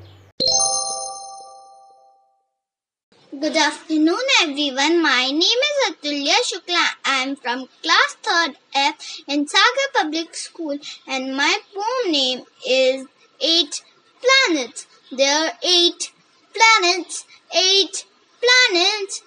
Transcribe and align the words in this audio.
Good 3.33 3.57
afternoon, 3.57 4.23
everyone. 4.43 5.03
My 5.03 5.27
name 5.27 5.41
is 5.43 5.91
Atulya 5.91 6.37
Shukla. 6.48 6.87
I 7.05 7.25
am 7.25 7.34
from 7.34 7.69
class 7.83 8.17
3rd 8.23 8.55
F 8.73 9.21
in 9.27 9.48
Sagar 9.48 9.89
Public 9.95 10.33
School, 10.37 10.78
and 11.09 11.37
my 11.37 11.59
poem 11.75 12.12
name 12.12 12.45
is 12.65 13.05
Eight 13.41 13.83
Planets. 14.23 14.87
There 15.11 15.48
are 15.48 15.53
eight 15.65 16.12
planets, 16.55 17.25
eight 17.53 18.05
planets, 18.41 19.23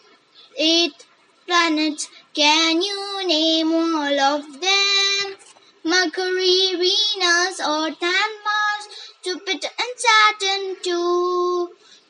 eight 0.58 1.06
planets. 1.46 2.08
Can 2.34 2.82
you 2.82 3.28
name 3.28 3.74
all 3.74 4.20
of 4.20 4.62
them? 4.62 5.36
Mercury, 5.84 6.72
Venus, 6.72 7.60
Earth, 7.60 8.02
and 8.02 8.34
Mars, 8.48 9.14
Jupiter, 9.24 9.68
and 9.78 9.94
Saturn, 9.98 10.76
too. 10.82 11.29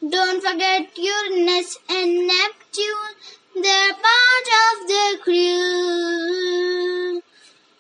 Don't 0.10 0.42
forget 0.42 0.98
Uranus 0.98 1.78
and 1.88 2.26
Neptune, 2.26 3.16
they're 3.54 3.94
part 3.94 4.48
of 4.64 4.88
the 4.88 5.20
crew. 5.22 7.22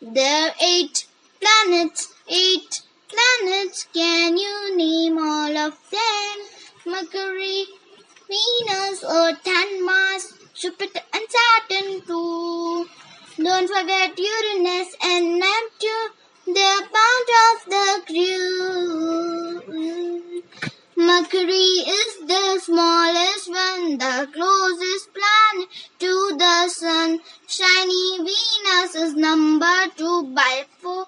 There 0.02 0.50
are 0.50 0.56
eight 0.62 1.08
planets, 1.42 2.14
eight 2.28 2.84
planets, 3.08 3.88
can 3.94 4.38
you 4.38 4.76
name 4.78 5.18
all 5.18 5.58
of 5.58 5.80
them? 5.90 6.38
Mercury, 6.86 7.66
Venus, 8.28 9.04
Earth 9.04 9.48
and 9.48 9.86
Mars, 9.86 10.34
Jupiter 10.54 11.02
and 11.14 11.28
Saturn 11.36 12.02
too. 12.06 12.88
Don't 13.44 13.68
forget 13.68 14.20
Uranus 14.20 14.96
and 15.04 15.40
Neptune, 15.40 16.12
they're 16.54 16.88
part 16.98 17.30
of 17.46 17.56
the 17.74 17.88
crew. 18.08 18.90
Mercury 21.00 21.68
is 21.98 22.09
smallest 22.70 23.50
one, 23.50 23.98
the 23.98 24.30
closest 24.32 25.10
planet 25.18 25.70
to 25.98 26.14
the 26.38 26.70
sun. 26.70 27.20
Shiny 27.48 28.18
Venus 28.18 28.94
is 28.96 29.16
number 29.16 29.80
two 29.98 30.32
by 30.36 30.66
four, 30.78 31.06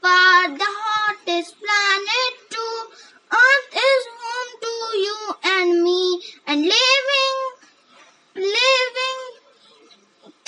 far 0.00 0.48
the 0.48 0.70
hottest 0.84 1.54
planet 1.60 2.34
too. 2.48 2.78
Earth 3.30 3.74
is 3.90 4.02
home 4.22 4.52
to 4.64 4.74
you 5.04 5.18
and 5.56 5.82
me, 5.84 6.22
and 6.46 6.62
living, 6.62 7.38
living 8.34 9.22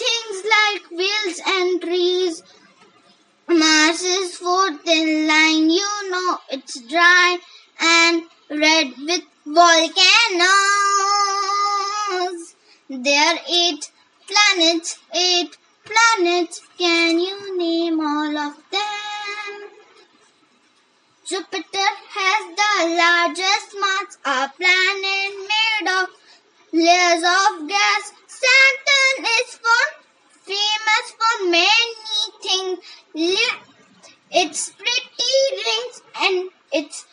things 0.02 0.36
like 0.56 0.90
wheels 0.98 1.40
and 1.46 1.82
trees. 1.82 2.42
Mars 3.48 4.02
is 4.02 4.36
fourth 4.38 4.88
in 4.88 5.26
line, 5.26 5.68
you 5.68 6.10
know 6.10 6.38
it's 6.50 6.80
dry 6.88 7.38
and 7.80 8.22
red 8.50 8.92
with 8.98 9.22
volcanoes. 9.46 10.04
There 12.88 13.34
are 13.34 13.38
eight 13.48 13.90
planets, 14.28 14.98
eight 15.14 15.56
planets. 15.84 16.60
Can 16.78 17.18
you 17.18 17.58
name 17.58 18.00
all 18.00 18.36
of 18.36 18.56
them? 18.70 19.70
Jupiter 21.26 21.90
has 22.16 22.42
the 22.60 22.72
largest 23.02 23.74
mass, 23.80 24.18
a 24.24 24.48
planet 24.56 25.32
made 25.52 25.88
of 25.88 26.08
layers 26.72 27.24
of 27.24 27.66
gas. 27.66 28.12
Saturn 28.26 29.24
is 29.24 29.54
for 29.54 29.84
famous 30.44 31.06
for 31.18 31.34
many 31.48 32.20
things. 32.42 32.78
Its 34.30 34.70
pretty 34.70 35.34
rings 35.64 36.02
and 36.20 36.50
its 36.72 37.06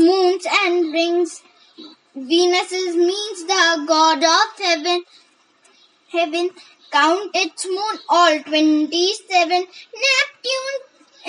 moons 0.00 0.46
and 0.62 0.92
rings. 0.92 1.42
Venus 2.14 2.72
means 2.72 3.44
the 3.44 3.84
god 3.86 4.24
of 4.24 4.64
heaven. 4.64 5.04
Heaven 6.12 6.50
count 6.90 7.30
its 7.34 7.66
moon 7.66 7.98
all 8.08 8.40
twenty-seven. 8.40 9.62
Neptune 10.04 10.80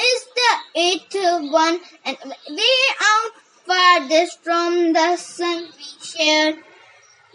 is 0.09 0.26
the 0.40 0.52
eighth 0.76 1.16
one 1.52 1.80
and 2.06 2.18
way 2.50 2.82
out 3.12 3.32
farthest 3.68 4.44
from 4.44 4.94
the 4.94 5.16
sun 5.18 5.68
we 5.78 5.84
share. 6.03 6.58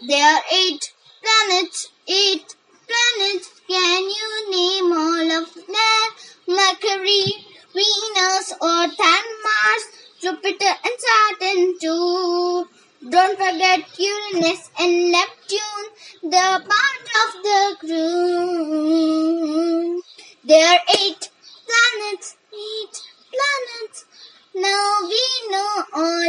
There 0.07 0.25
are 0.35 0.41
eight 0.51 0.93
planets, 1.23 1.89
eight 2.07 2.55
planets. 2.87 3.61
Can 3.67 4.03
you 4.03 4.51
name 4.51 4.91
all 4.91 5.31
of 5.41 5.53
them? 5.55 6.09
Mercury, 6.47 7.23
Venus, 7.73 8.53
Earth, 8.53 8.99
and 8.99 9.27
Mars, 9.45 9.83
Jupiter, 10.21 10.73
Saturn 10.97 11.77
too. 11.79 12.67
Don't 13.09 13.37
forget 13.37 13.81
Uranus 13.99 14.69
and 14.79 15.11
Neptune, 15.11 15.87
the 16.23 16.63
part 16.71 17.05
of 17.23 17.29
the 17.43 17.77
crew. 17.79 19.37
There 20.43 20.67
are 20.67 20.79
eight 20.99 21.29
planets, 21.67 22.35
eight 22.53 22.95
planets. 23.31 24.05
Now 24.55 24.99
we 25.03 25.23
know 25.51 25.83
all 25.93 26.23